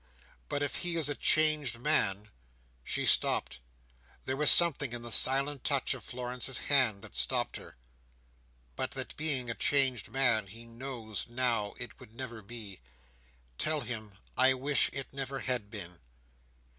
But 0.49 0.63
if 0.63 0.77
he 0.77 0.95
is 0.95 1.09
a 1.09 1.13
changed 1.13 1.77
man—" 1.77 2.29
She 2.83 3.05
stopped. 3.05 3.59
There 4.25 4.35
was 4.35 4.49
something 4.49 4.93
in 4.93 5.03
the 5.03 5.11
silent 5.11 5.63
touch 5.63 5.93
of 5.93 6.03
Florence's 6.03 6.57
hand 6.57 7.03
that 7.03 7.15
stopped 7.15 7.57
her. 7.57 7.77
"—But 8.75 8.89
that 8.93 9.15
being 9.15 9.51
a 9.51 9.53
changed 9.53 10.09
man, 10.09 10.47
he 10.47 10.65
knows, 10.65 11.27
now, 11.29 11.75
it 11.77 11.99
would 11.99 12.15
never 12.15 12.41
be. 12.41 12.79
Tell 13.59 13.81
him 13.81 14.13
I 14.35 14.55
wish 14.55 14.89
it 14.91 15.13
never 15.13 15.41
had 15.41 15.69
been." 15.69 15.99